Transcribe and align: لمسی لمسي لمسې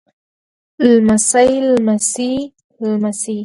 لمسی 0.79 1.49
لمسي 1.73 2.29
لمسې 2.81 3.37